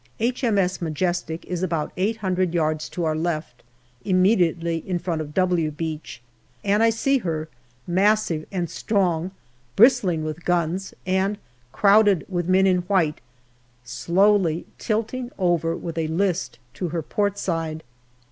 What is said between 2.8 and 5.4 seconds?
to our left, immediately in front of"